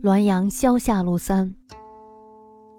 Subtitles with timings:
[0.00, 1.56] 滦阳萧下路三。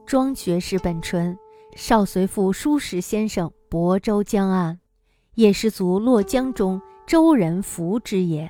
[0.05, 1.37] 庄学士本纯，
[1.75, 4.79] 少随父书史先生亳州江岸，
[5.35, 8.49] 也士卒落江中，周人服之也。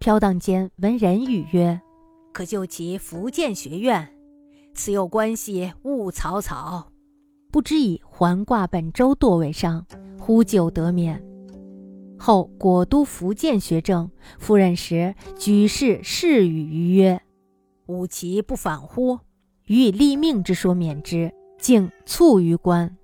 [0.00, 1.80] 飘荡间闻人语曰
[2.34, 4.12] ：“可就其福建学院，
[4.74, 6.90] 此有关系，勿草草。”
[7.52, 9.86] 不知以还挂本州舵尾上，
[10.18, 11.24] 呼救得免。
[12.18, 17.20] 后果都福建学政，赴任时举事誓语于曰
[17.86, 19.18] ：“吾其不反乎？”
[19.66, 22.96] 予以立命之说免之，竟卒于官。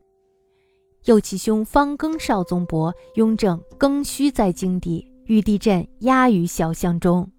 [1.07, 7.31] 又其兄方庚少宗伯雍正庚戌在京地，遇地震压于小巷中，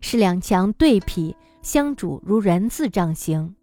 [0.00, 3.56] 是两墙对劈，相主如人字杖形，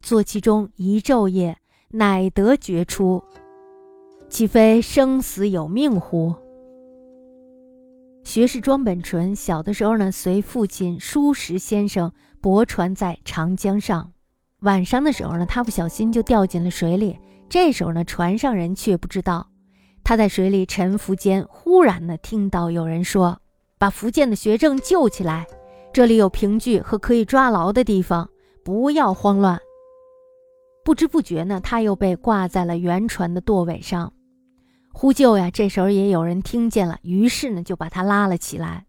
[0.00, 1.58] 坐其中一昼夜，
[1.90, 3.22] 乃得决出。
[4.30, 6.34] 岂非生死有命乎？
[8.28, 12.12] 学士庄本淳小的时候呢，随父亲舒石先生
[12.42, 14.12] 泊船在长江上。
[14.60, 17.18] 晚上的时候呢，他不小心就掉进了水里。
[17.48, 19.48] 这时候呢，船上人却不知道。
[20.04, 23.40] 他在水里沉浮间，忽然呢，听到有人说
[23.80, 25.46] ：“把福建的学政救起来，
[25.90, 28.28] 这里有凭据和可以抓牢的地方，
[28.62, 29.58] 不要慌乱。”
[30.84, 34.12] 不知不觉呢，他又被挂在了原船的舵尾上。
[35.00, 35.48] 呼救呀！
[35.48, 38.84] 这时候也有人听见了，于是呢，就把他拉了起来。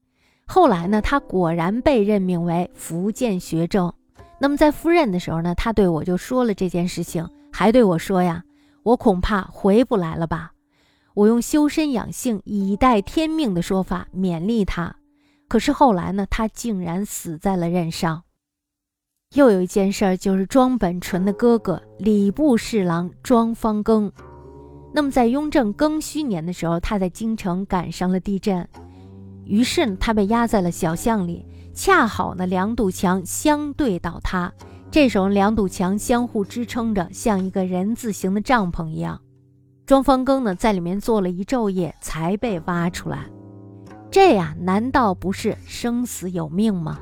[0.47, 3.93] 后来呢，他果然被任命为福建学政。
[4.39, 8.43] 那么在赴任的时候呢，他对我就说了这件事情，还对我说呀
[8.81, 10.51] ：“我恐怕回不来了吧。”
[11.13, 14.95] 我用修身养性、以待天命的说法勉励他。
[15.47, 18.23] 可是后来呢，他竟然死在了任上。
[19.35, 24.11] 又有一件事儿，就是庄本淳的哥哥礼部侍郎庄方庚。
[24.91, 28.67] 那么在雍正庚戌年的时候，他在京城赶上了地震，
[29.45, 31.45] 于是呢，他被压在了小巷里。
[31.73, 34.51] 恰好呢，两堵墙相对倒塌，
[34.91, 39.21] 这时候两堵墙相互支撑着，像一个人字形的帐篷一样。
[39.85, 43.25] 庄方庚呢，在里面坐了一昼夜，才被挖出来。
[44.11, 46.99] 这呀，难道不是生死有命吗？